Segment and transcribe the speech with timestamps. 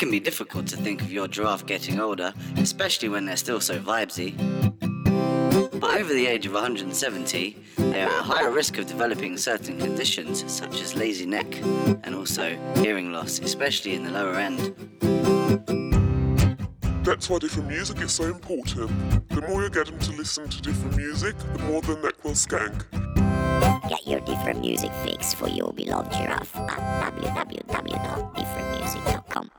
[0.00, 3.78] can be difficult to think of your giraffe getting older, especially when they're still so
[3.78, 4.34] vibesy.
[5.78, 10.50] But over the age of 170, they are at higher risk of developing certain conditions
[10.50, 11.54] such as lazy neck
[12.02, 14.74] and also hearing loss, especially in the lower end.
[17.04, 19.28] That's why different music is so important.
[19.28, 22.32] The more you get them to listen to different music, the more their neck will
[22.32, 22.86] skank.
[23.90, 29.50] Get your different music fix for your beloved giraffe at www.differentmusic.com.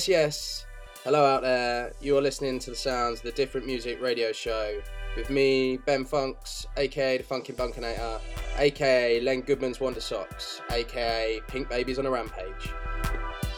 [0.00, 0.66] Yes, yes.
[1.04, 1.92] Hello out there.
[2.00, 4.80] You're listening to the sounds of the Different Music Radio Show
[5.14, 8.18] with me, Ben Funks, aka the Funkin' Bunkinator,
[8.56, 12.70] aka Len Goodman's Wonder Socks, aka Pink Babies on a Rampage.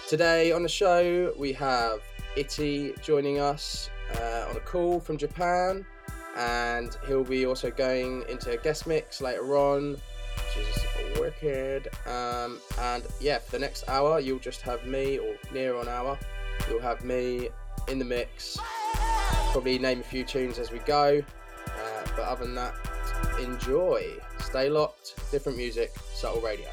[0.09, 2.01] Today on the show we have
[2.37, 5.87] Itty joining us uh, on a call from Japan,
[6.37, 9.97] and he'll be also going into a guest mix later on,
[10.57, 11.89] is wicked.
[12.07, 16.19] Um, and yeah, for the next hour, you'll just have me, or near an hour,
[16.69, 17.49] you'll have me
[17.89, 18.59] in the mix.
[19.53, 21.23] Probably name a few tunes as we go.
[21.67, 22.75] Uh, but other than that,
[23.41, 24.05] enjoy.
[24.41, 25.15] Stay locked.
[25.31, 26.69] Different music, subtle radio.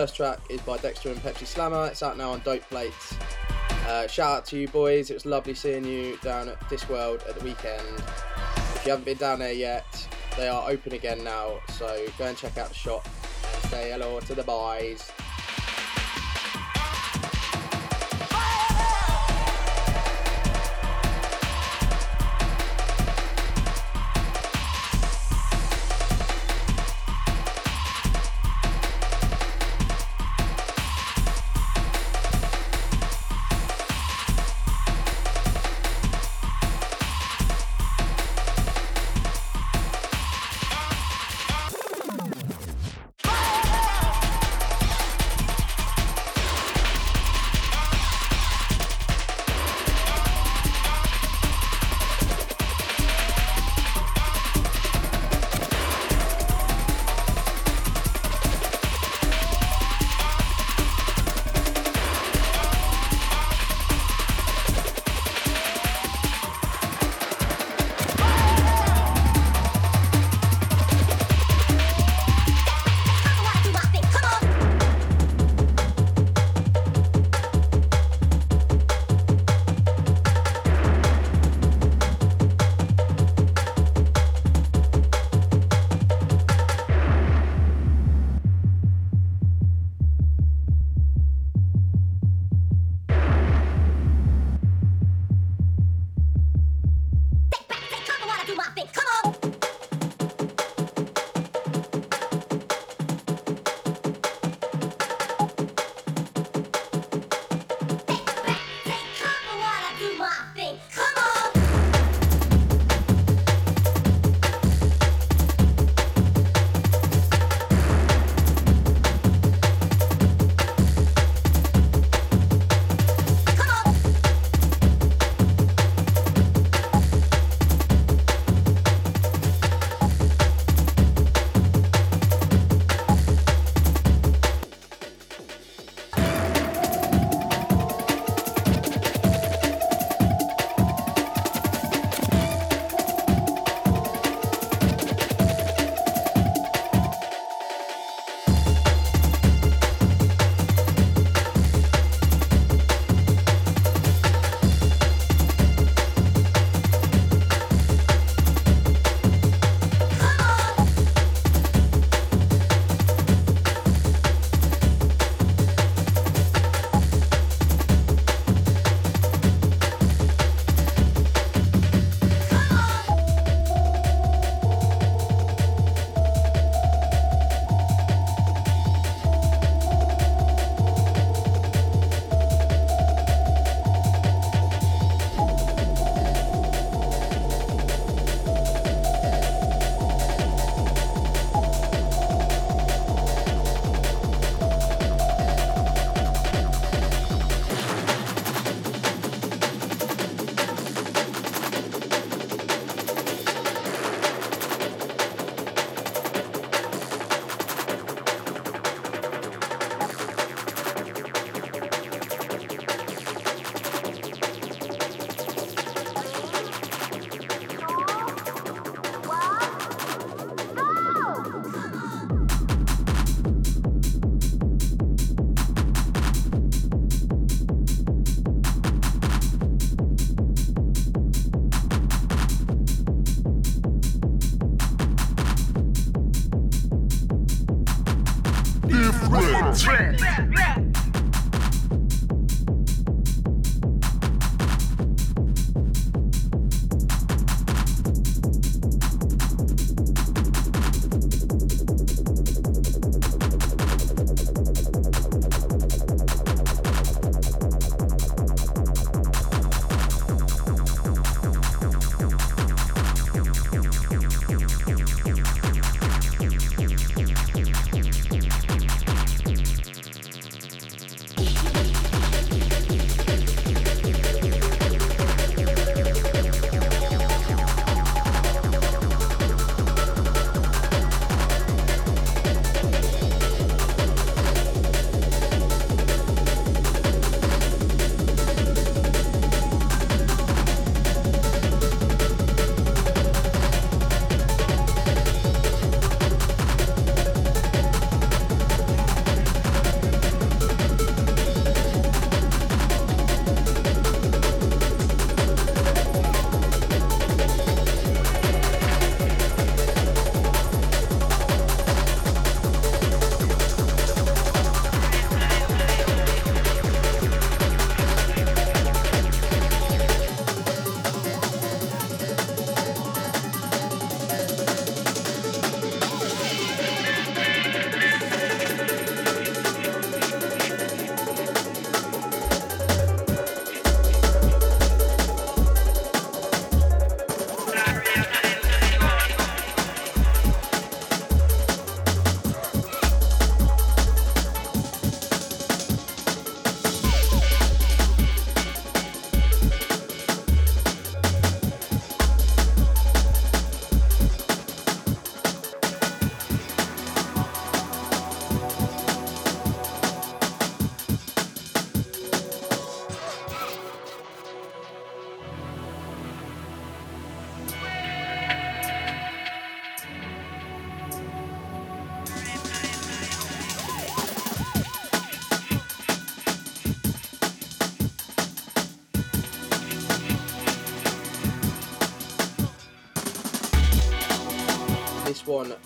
[0.00, 1.88] First track is by Dexter and Pepsi Slammer.
[1.88, 3.14] It's out now on Dope Plates.
[3.86, 5.10] Uh, shout out to you boys.
[5.10, 7.98] It was lovely seeing you down at Discworld at the weekend.
[8.76, 11.58] If you haven't been down there yet, they are open again now.
[11.74, 13.06] So go and check out the shop
[13.52, 15.12] and say hello to the boys.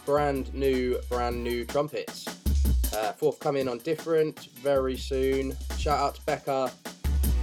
[0.04, 2.26] Brand new, brand new trumpets.
[2.94, 5.56] Uh, forthcoming on different very soon.
[5.78, 6.70] Shout out to Becca.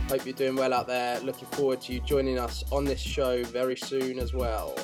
[0.10, 1.20] Hope you're doing well out there.
[1.22, 4.76] Looking forward to you joining us on this show very soon as well.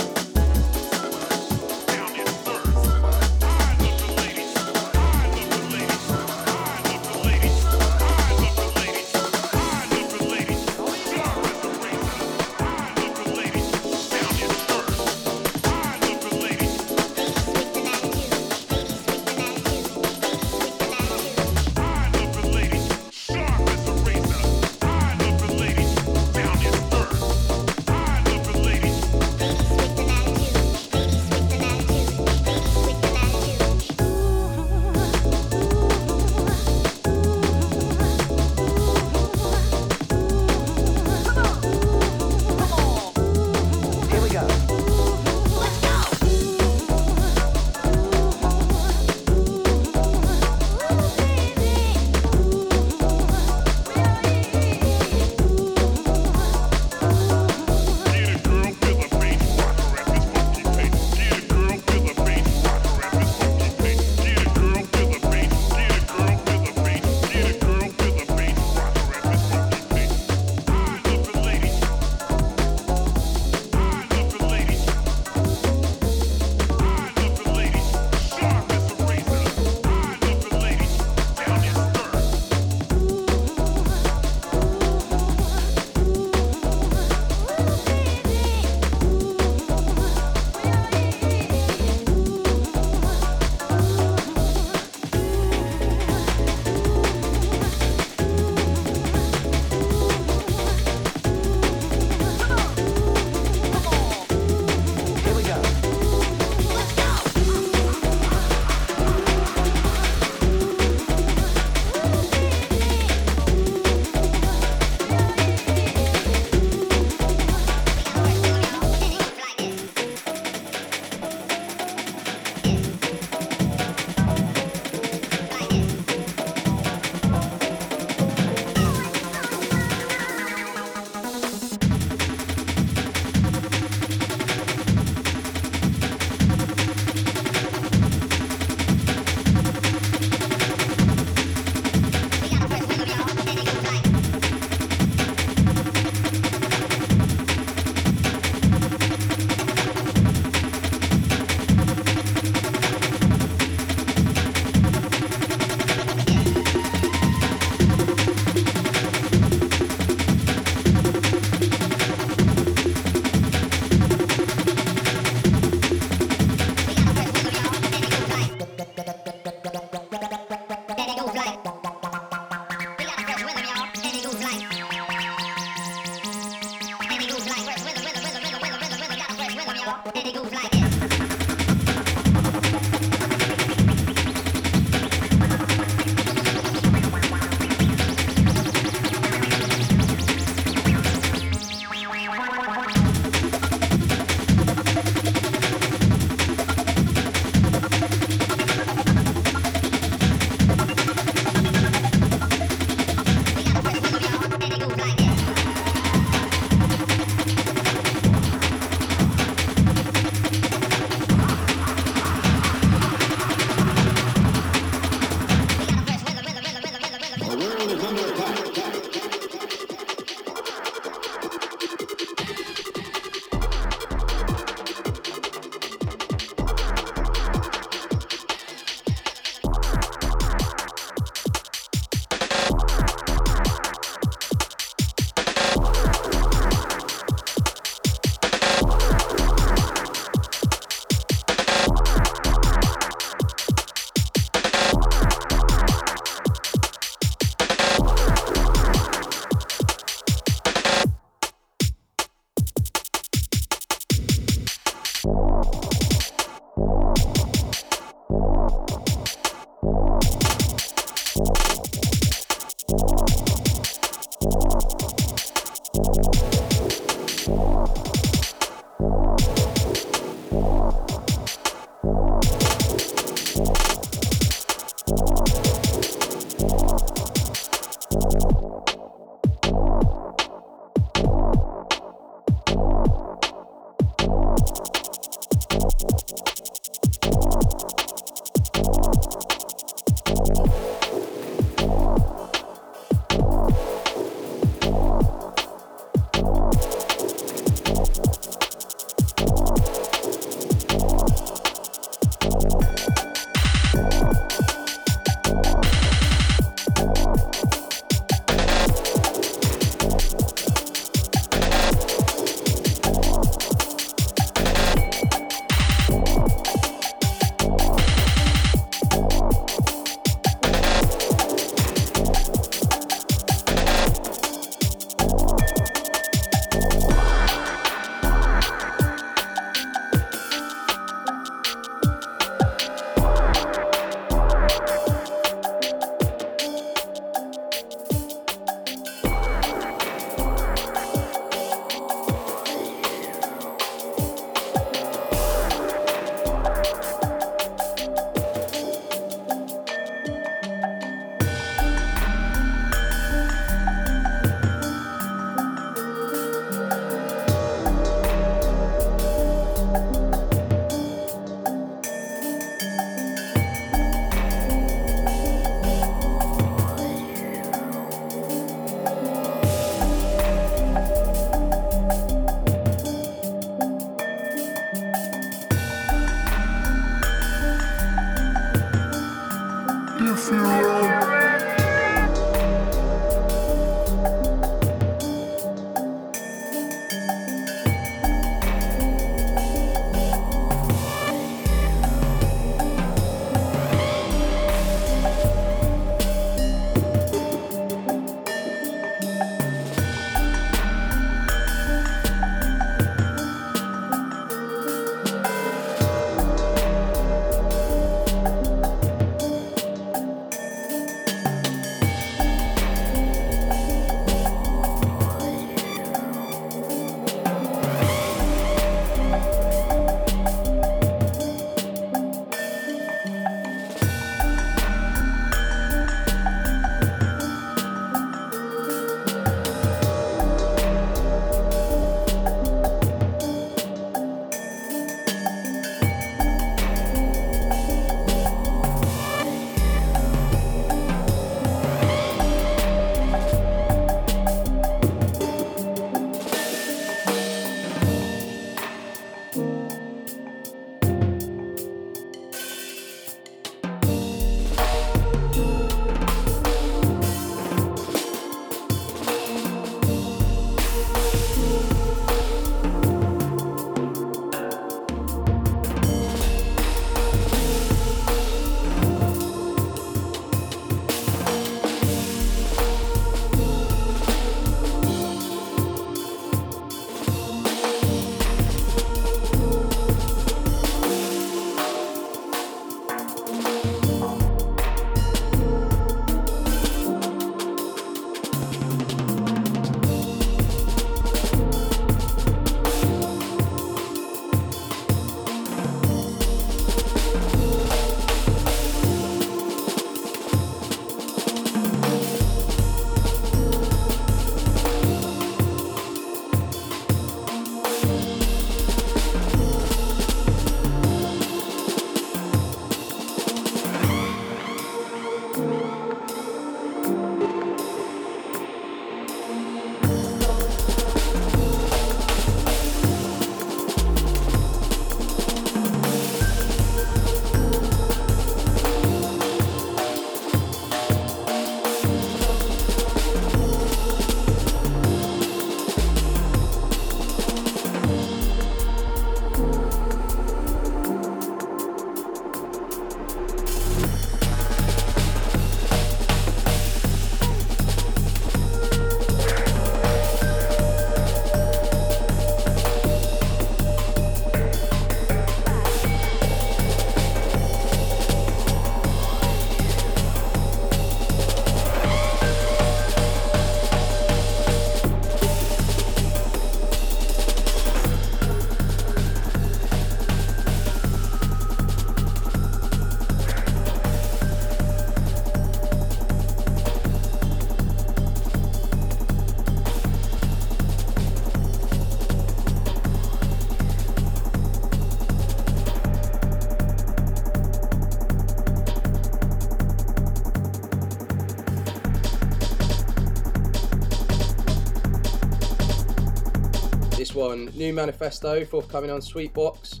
[597.54, 600.00] One, new manifesto forthcoming on Sweetbox.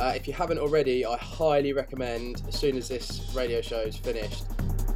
[0.00, 3.96] Uh, if you haven't already, I highly recommend as soon as this radio show is
[3.96, 4.44] finished,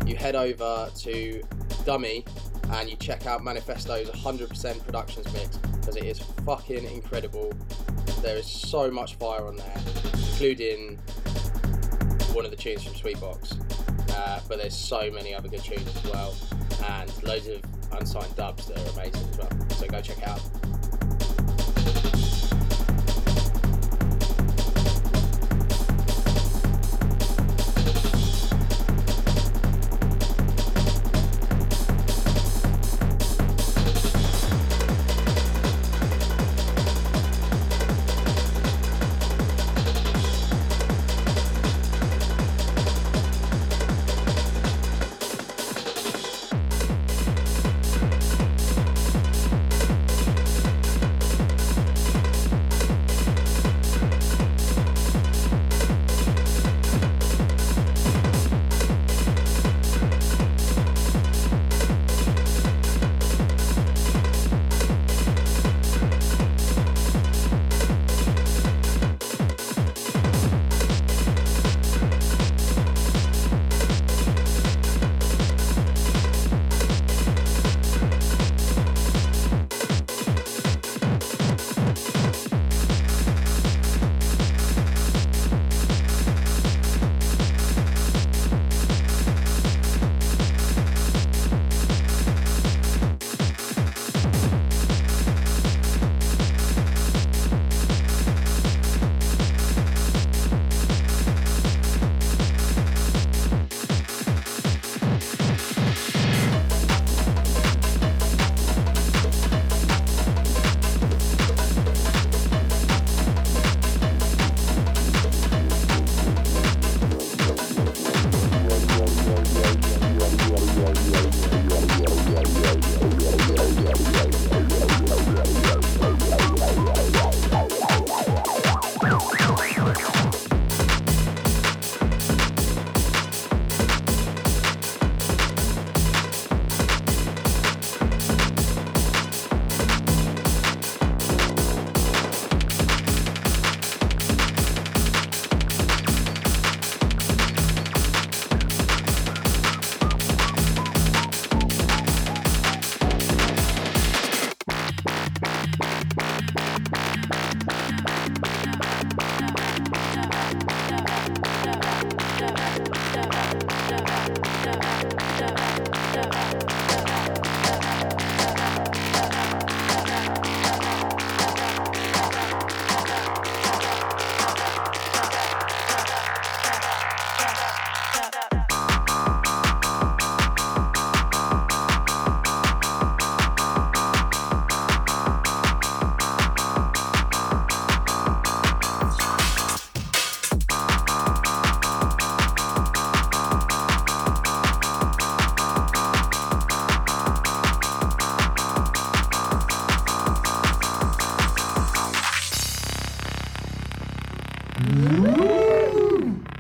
[0.06, 1.42] you head over to
[1.84, 2.24] Dummy
[2.72, 7.52] and you check out Manifesto's 100% productions mix because it is fucking incredible.
[8.22, 9.76] There is so much fire on there,
[10.14, 10.96] including
[12.32, 14.10] one of the tunes from Sweetbox.
[14.10, 16.34] Uh, but there's so many other good tunes as well,
[16.86, 19.68] and loads of unsigned dubs that are amazing as well.
[19.70, 20.40] So go check out.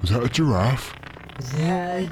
[0.02, 0.94] Is that a giraffe?
[1.38, 2.08] Is that a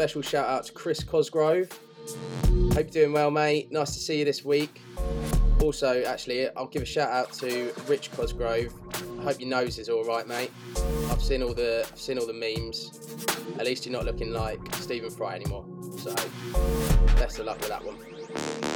[0.00, 1.68] special shout out to Chris Cosgrove.
[2.72, 3.70] Hope you're doing well, mate.
[3.70, 4.80] Nice to see you this week.
[5.60, 8.72] Also, actually, I'll give a shout out to Rich Cosgrove.
[9.18, 10.52] I hope your nose is all right, mate.
[11.10, 12.98] I've seen all the I've seen all the memes.
[13.58, 15.66] At least you're not looking like Stephen Fry anymore.
[15.98, 16.14] So,
[17.16, 18.69] best of luck with that one.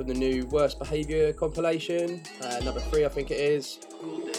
[0.00, 3.80] From the new Worst Behaviour compilation, uh, number three, I think it is,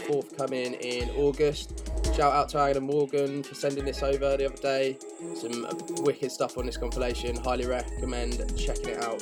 [0.07, 1.87] forthcoming in August.
[2.15, 4.97] Shout out to Aaron Morgan for sending this over the other day.
[5.35, 5.67] Some
[6.03, 7.35] wicked stuff on this compilation.
[7.35, 9.20] Highly recommend checking it out.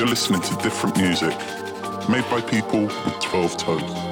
[0.00, 1.36] You're listening to different music,
[2.08, 4.09] made by people with 12 toes.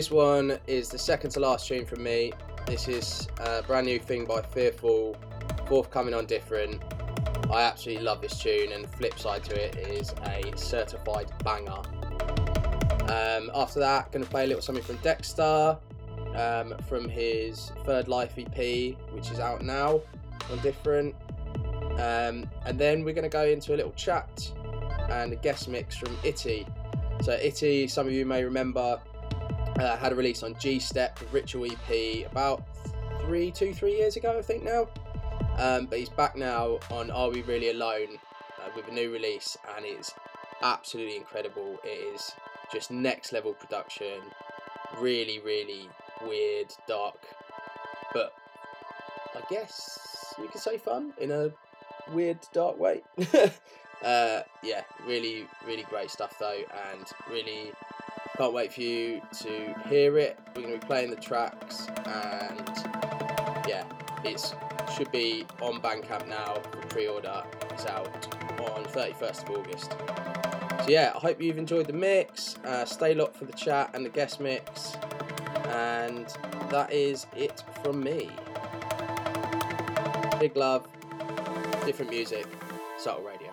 [0.00, 2.32] This one is the second to last tune from me.
[2.66, 5.14] This is a brand new thing by Fearful,
[5.66, 6.82] forthcoming on Different.
[7.50, 11.82] I absolutely love this tune, and the flip side to it is a certified banger.
[13.12, 15.76] Um, after that, going to play a little something from Dexter
[16.34, 20.00] um, from his Third Life EP, which is out now
[20.50, 21.14] on Different.
[21.98, 24.50] Um, and then we're going to go into a little chat
[25.10, 26.66] and a guest mix from Itty.
[27.20, 28.98] So, Itty, some of you may remember,
[29.80, 32.62] uh, had a release on G Step Ritual EP about
[33.22, 34.88] three, two, three years ago, I think now.
[35.58, 38.18] Um, but he's back now on Are We Really Alone
[38.58, 40.14] uh, with a new release, and it's
[40.62, 41.78] absolutely incredible.
[41.84, 42.32] It is
[42.72, 44.20] just next level production,
[44.98, 45.88] really, really
[46.26, 47.18] weird, dark,
[48.12, 48.32] but
[49.34, 51.50] I guess you could say fun in a
[52.12, 53.02] weird, dark way.
[54.04, 56.62] uh, yeah, really, really great stuff though,
[56.92, 57.72] and really
[58.40, 60.38] Can't wait for you to hear it.
[60.56, 62.70] We're going to be playing the tracks, and
[63.68, 63.84] yeah,
[64.24, 64.54] it
[64.96, 67.44] should be on Bandcamp now for pre-order.
[67.68, 68.08] It's out
[68.58, 69.90] on 31st of August.
[69.90, 72.56] So yeah, I hope you've enjoyed the mix.
[72.64, 74.96] Uh, stay locked for the chat and the guest mix,
[75.66, 76.26] and
[76.70, 78.30] that is it from me.
[80.38, 80.88] Big love,
[81.84, 82.46] different music,
[82.96, 83.49] subtle radio.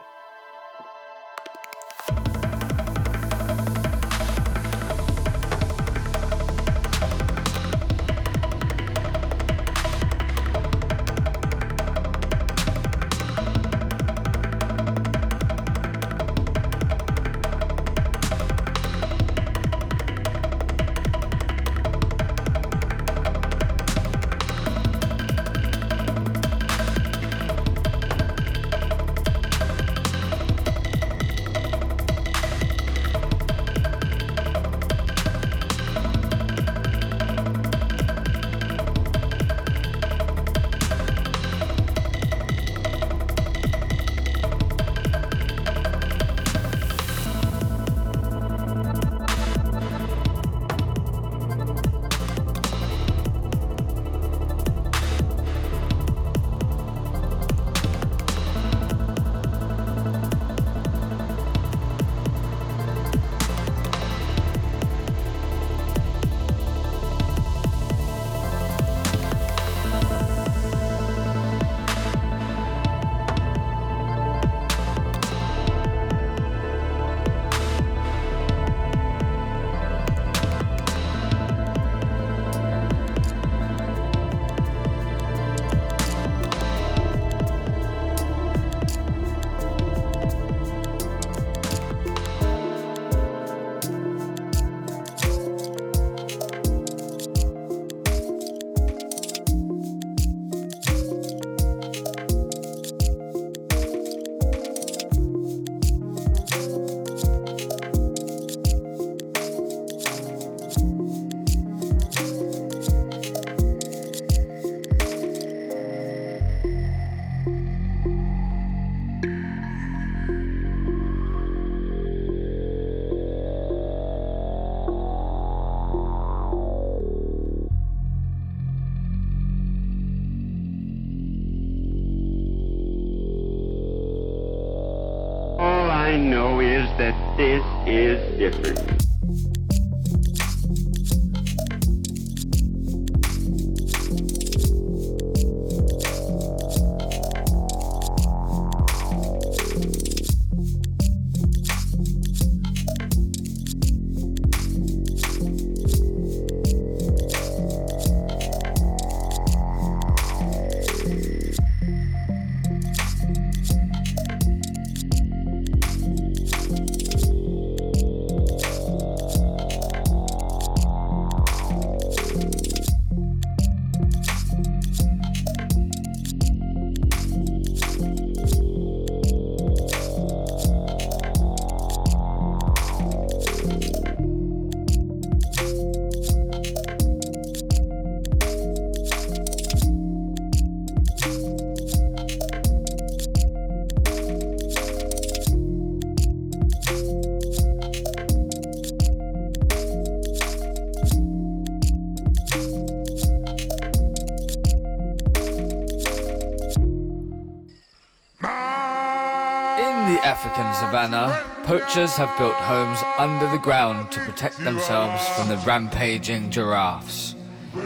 [211.87, 217.33] Poachers have built homes under the ground to protect themselves from the rampaging giraffes.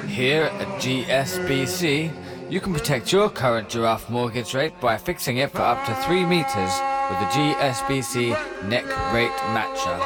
[0.07, 2.11] Here at GSBC,
[2.49, 6.25] you can protect your current giraffe mortgage rate by fixing it for up to 3
[6.25, 8.31] meters with the GSBC
[8.67, 9.99] neck rate matcher.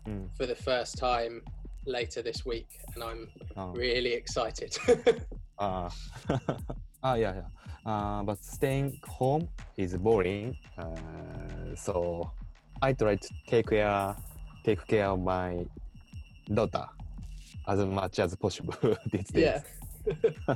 [0.08, 0.36] Mm.
[0.36, 1.44] for the first time
[1.86, 3.70] later this week, and I'm Oh.
[3.74, 4.76] really excited.
[5.60, 5.90] Uh,
[7.04, 7.50] ah, yeah, yeah.
[7.86, 9.48] Uh, but staying home
[9.78, 10.58] is boring.
[10.76, 12.32] Uh, so
[12.82, 14.16] I try to take care,
[14.64, 15.66] take care of my
[16.52, 16.88] daughter
[17.68, 18.76] as much as possible
[19.12, 19.62] these days.
[20.08, 20.56] yeah.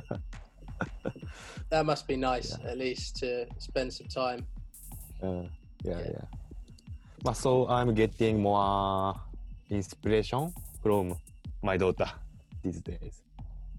[1.70, 4.46] that must be nice, at least to spend some time.
[5.22, 5.42] Uh,
[5.82, 5.98] yeah, Yeah.
[6.10, 6.24] yeah.
[7.22, 9.14] But so I'm getting more
[9.70, 10.52] inspiration
[10.82, 11.16] from
[11.62, 12.06] my daughter
[12.62, 13.22] these days.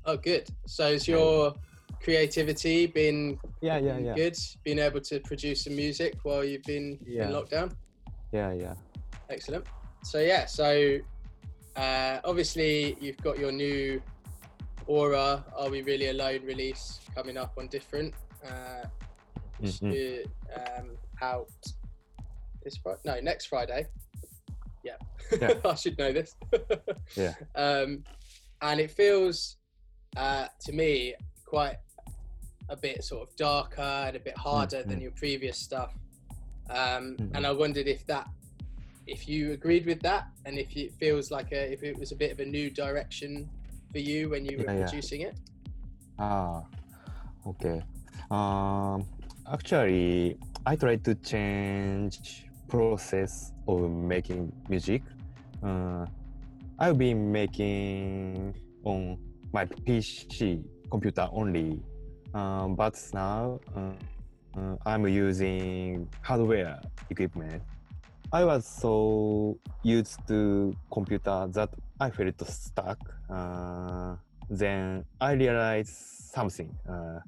[0.05, 0.47] Oh, good.
[0.65, 1.53] So has your
[2.01, 4.15] creativity been Yeah, yeah, yeah.
[4.15, 4.38] good?
[4.63, 7.28] Being able to produce some music while you've been Yeah.
[7.28, 7.71] in lockdown?
[8.32, 8.73] Yeah, yeah.
[9.30, 9.65] Excellent.
[10.03, 10.97] So yeah, so
[11.78, 14.01] uh, obviously you've got your new
[14.88, 18.13] Aura Are We Really Alone release coming up on Different.
[18.45, 18.86] Uh,
[19.61, 20.28] Mhm.
[20.55, 21.49] uh, um, out
[22.63, 22.99] this Friday?
[23.05, 23.88] No, next Friday.
[24.84, 24.97] Yeah,
[25.41, 25.53] Yeah.
[25.65, 26.36] I should know this.
[27.15, 27.34] Yeah.
[27.55, 28.03] Um,
[28.61, 29.57] and it feels
[30.15, 31.15] uh, to me
[31.45, 31.78] quite
[32.69, 35.03] a bit sort of darker and a bit harder than Mhm.
[35.03, 35.93] your previous stuff.
[36.69, 37.32] Um, Mhm.
[37.36, 38.28] And I wondered if that,
[39.08, 42.16] if you agreed with that, and if it feels like a, if it was a
[42.16, 43.49] bit of a new direction
[43.91, 44.88] for you when you were Yeah, yeah.
[44.88, 45.36] producing it.
[46.20, 46.64] Ah,
[47.45, 47.82] okay.
[48.30, 49.05] Um,
[49.51, 55.01] actually, I try to change process of making music.
[55.64, 56.05] Uh,
[56.78, 58.53] I've been making
[58.84, 59.18] on
[59.53, 61.80] my PC computer only,
[62.34, 63.91] um, but now uh,
[64.60, 66.80] uh, I'm using hardware
[67.10, 67.64] equipment.
[68.34, 71.69] I was so used to computer that
[71.99, 72.99] I felt stuck.
[73.30, 74.17] Uh,
[74.49, 75.95] then I realized
[76.34, 76.78] something.
[76.88, 77.19] Uh,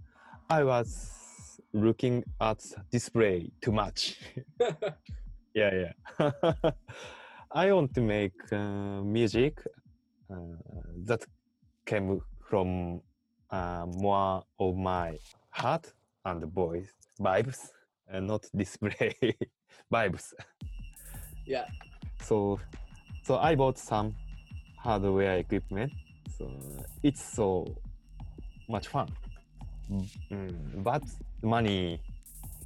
[0.49, 2.59] I was looking at
[2.91, 4.17] display too much.
[5.53, 6.31] yeah, yeah.
[7.51, 9.61] I want to make uh, music
[10.29, 10.35] uh,
[11.05, 11.25] that
[11.85, 12.19] came
[12.49, 13.01] from
[13.51, 15.17] uh, more of my
[15.49, 15.93] heart
[16.25, 17.69] and voice vibes,
[18.09, 19.15] and not display
[19.93, 20.33] vibes.
[21.49, 21.65] Yeah.
[22.21, 22.59] So,
[23.23, 24.15] so I bought some
[24.77, 25.91] hardware equipment.
[26.37, 26.47] So
[27.01, 27.65] it's so
[28.69, 29.07] much fun.
[30.31, 31.01] Mm, but
[31.41, 31.99] money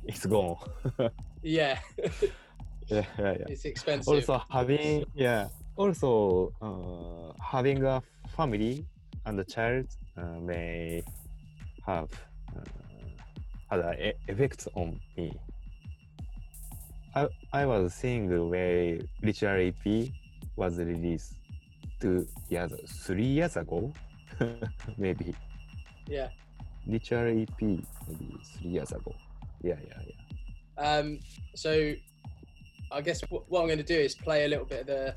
[0.06, 0.58] is gone.
[1.46, 1.78] Yeah,
[2.88, 3.46] yeah, yeah, yeah.
[3.50, 4.14] it's expensive.
[4.14, 5.50] Also having yeah.
[5.76, 8.02] Also uh, having a
[8.38, 8.86] family
[9.26, 9.86] and a child
[10.18, 11.04] uh, may
[11.86, 12.10] have
[12.56, 12.62] uh,
[13.70, 15.34] had an e- effect on me.
[17.16, 20.10] I I was seeing where Literal EP
[20.56, 21.34] was released
[22.00, 22.72] two years,
[23.06, 23.94] three years ago,
[24.98, 25.36] maybe.
[26.08, 26.30] yeah.
[26.86, 29.16] Literal EP maybe three years ago.
[29.62, 30.84] Yeah, yeah, yeah.
[30.84, 31.20] Um,
[31.56, 31.94] so
[32.92, 35.16] I guess what, what I'm going to do is play a little bit of the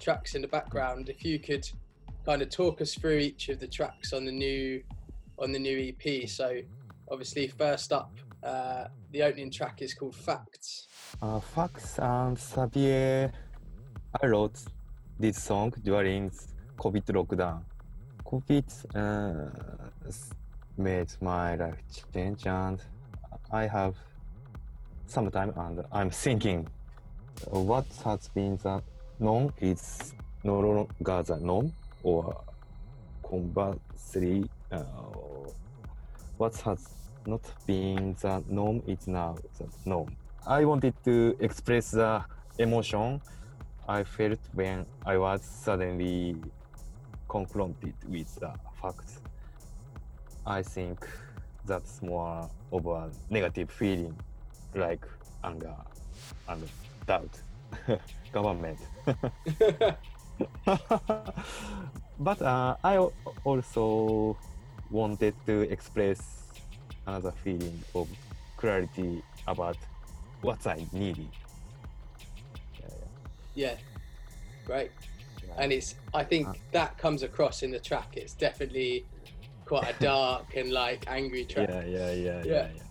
[0.00, 1.08] tracks in the background.
[1.08, 1.68] If you could
[2.24, 4.82] kind of talk us through each of the tracks on the new
[5.38, 6.28] on the new EP.
[6.28, 6.60] So
[7.10, 8.12] obviously, first up,
[8.44, 10.86] uh, the opening track is called Facts.
[11.20, 13.30] Uh, Fax and Xavier,
[14.20, 14.58] I wrote
[15.20, 16.30] this song during
[16.76, 17.62] COVID lockdown.
[18.24, 18.64] COVID
[18.96, 19.50] uh,
[20.76, 21.76] made my life
[22.12, 22.82] change, and
[23.52, 23.94] I have
[25.06, 26.66] some time, and I'm thinking
[27.50, 28.82] what has been the
[29.20, 32.42] norm is no longer the norm, or
[33.22, 34.82] conversely, uh,
[36.36, 36.88] what has
[37.26, 40.16] not been the norm is now the norm.
[40.46, 42.24] I wanted to express the
[42.58, 43.20] emotion
[43.88, 46.36] I felt when I was suddenly
[47.28, 49.20] confronted with the facts.
[50.44, 51.06] I think
[51.64, 54.16] that's more of a negative feeling,
[54.74, 55.06] like
[55.44, 55.76] anger
[56.48, 56.68] and
[57.06, 57.40] doubt.
[58.32, 58.78] Government.
[62.18, 62.98] but uh, I
[63.44, 64.36] also
[64.90, 66.42] wanted to express
[67.06, 68.08] another feeling of
[68.56, 69.76] clarity about
[70.42, 71.28] what I needed.
[73.54, 73.74] Yeah,
[74.64, 74.90] great.
[75.46, 75.54] Yeah.
[75.58, 78.16] And it's I think that comes across in the track.
[78.16, 79.04] It's definitely
[79.64, 81.68] quite a dark and like angry track.
[81.68, 82.42] Yeah, yeah, yeah, Yeah.
[82.44, 82.82] yeah, yeah.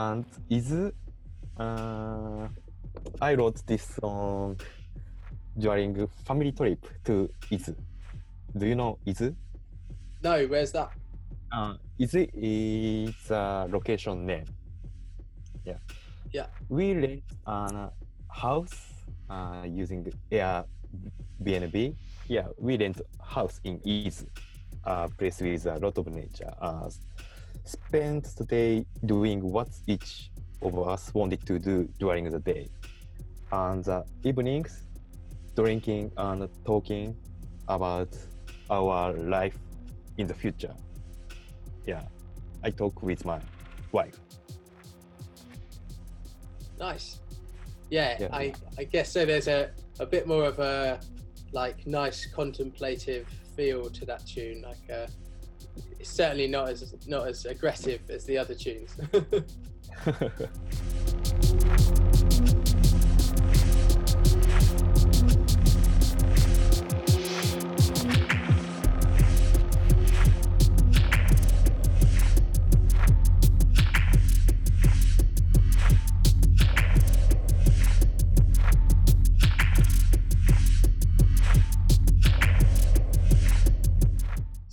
[0.00, 0.92] And Izu,
[1.58, 2.48] uh,
[3.20, 4.58] I wrote this song
[5.58, 7.74] during family trip to Izu.
[8.56, 9.34] Do you know Izu?
[10.22, 10.90] No, where's that?
[11.52, 14.46] Uh, Izu is a location name.
[15.64, 15.78] Yeah.
[16.32, 16.46] Yeah.
[16.70, 17.90] We rent a
[18.30, 18.80] house
[19.28, 21.94] uh, using Airbnb.
[22.26, 24.26] Yeah, we rent house in Izu,
[24.84, 26.52] a place with a lot of nature.
[26.58, 26.88] Uh,
[27.70, 30.30] spend the day doing what each
[30.62, 32.68] of us wanted to do during the day.
[33.52, 34.84] And the evenings,
[35.56, 37.16] drinking and talking
[37.68, 38.16] about
[38.70, 39.58] our life
[40.18, 40.74] in the future.
[41.86, 42.02] Yeah,
[42.62, 43.40] I talk with my
[43.92, 44.18] wife.
[46.78, 47.20] Nice.
[47.90, 48.54] Yeah, Yeah, I.
[48.78, 49.26] I guess so.
[49.26, 51.00] There's a, a bit more of a
[51.52, 54.62] like nice contemplative feel to that tune.
[54.62, 55.06] Like uh,
[56.00, 58.96] it's certainly not as not as aggressive as the other tunes.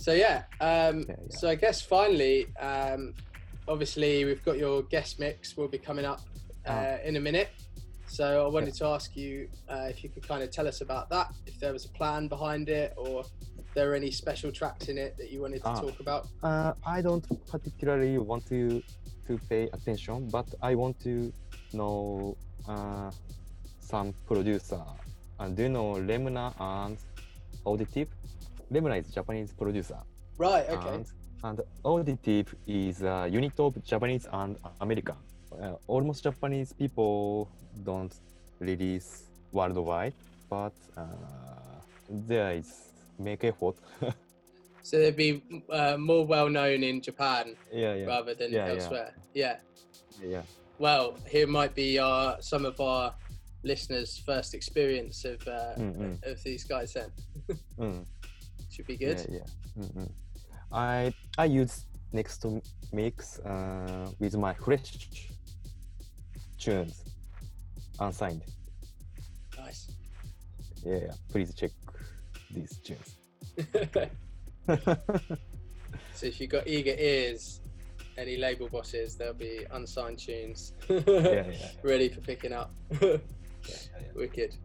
[0.08, 1.14] So yeah, um, Yeah, yeah.
[1.38, 3.12] so I guess finally, um,
[3.72, 6.20] obviously we've got your guest mix will be coming up
[6.66, 7.08] uh, Ah.
[7.08, 7.50] in a minute.
[8.06, 9.32] So I wanted to ask you
[9.68, 12.26] uh, if you could kind of tell us about that, if there was a plan
[12.26, 13.20] behind it, or
[13.60, 15.80] if there are any special tracks in it that you wanted to Ah.
[15.86, 16.22] talk about.
[16.42, 18.60] uh, I don't particularly want to
[19.28, 21.14] to pay attention, but I want to
[21.78, 22.34] know
[22.72, 23.10] uh,
[23.92, 24.82] some producer.
[25.38, 26.96] Uh, do you know Lemna and
[27.70, 28.08] Auditive?
[28.72, 29.98] Lemna is Japanese producer.
[30.36, 30.68] Right.
[30.68, 30.94] Okay.
[30.94, 31.06] And,
[31.44, 35.16] and Auditive is a unit of Japanese and American.
[35.52, 37.48] Uh, almost Japanese people
[37.84, 38.14] don't
[38.60, 40.14] release worldwide,
[40.50, 41.04] but uh,
[42.10, 43.76] there is make effort.
[44.88, 49.12] So they'd be uh, more well known in Japan yeah, yeah, rather than Yeah, elsewhere.
[49.34, 49.56] Yeah.
[50.24, 50.40] yeah.
[50.78, 53.12] Well, here might be our some of our
[53.64, 56.32] listeners' first experience of uh, Mm, mm.
[56.32, 56.94] of these guys.
[56.94, 57.10] Then
[57.78, 58.06] Mm.
[58.70, 59.24] Should be good.
[59.28, 59.40] Yeah,
[59.76, 59.84] yeah.
[59.84, 60.10] Mm-mm.
[60.72, 62.62] I I use next to
[62.92, 65.08] mix uh, with my fresh
[66.58, 67.04] tunes,
[68.00, 68.42] unsigned.
[69.56, 69.92] Nice.
[70.84, 71.12] Yeah, yeah.
[71.30, 71.70] Please check
[72.50, 73.16] these tunes.
[76.14, 77.60] so if you've got eager ears,
[78.18, 81.52] any label bosses, there'll be unsigned tunes yeah, yeah,
[81.82, 82.74] ready for picking up.
[83.00, 83.16] yeah,
[83.66, 83.76] yeah.
[84.14, 84.56] Wicked.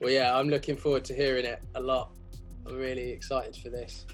[0.00, 2.12] Well, yeah, I'm looking forward to hearing it a lot.
[2.66, 4.06] I'm really excited for this.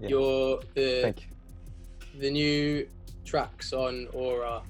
[0.00, 0.08] Yeah.
[0.08, 2.20] Your the Thank you.
[2.20, 2.88] the new
[3.24, 4.62] tracks on Aura,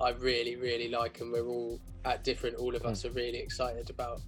[0.00, 2.56] I really, really like, and we're all at different.
[2.56, 4.20] All of us are really excited about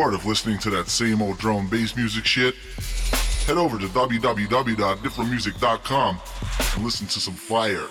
[0.00, 2.54] bored of listening to that same old and bass music shit?
[3.46, 6.20] Head over to www.differentmusic.com
[6.74, 7.86] and listen to some fire.